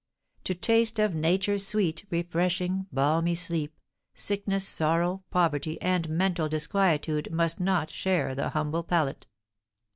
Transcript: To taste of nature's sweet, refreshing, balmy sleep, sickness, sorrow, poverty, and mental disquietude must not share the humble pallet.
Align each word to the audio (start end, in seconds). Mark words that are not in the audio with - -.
To 0.45 0.55
taste 0.55 0.97
of 0.97 1.13
nature's 1.13 1.67
sweet, 1.67 2.05
refreshing, 2.09 2.87
balmy 2.91 3.35
sleep, 3.35 3.77
sickness, 4.15 4.67
sorrow, 4.67 5.21
poverty, 5.29 5.79
and 5.79 6.09
mental 6.09 6.49
disquietude 6.49 7.31
must 7.31 7.59
not 7.59 7.91
share 7.91 8.33
the 8.33 8.49
humble 8.49 8.81
pallet. 8.81 9.27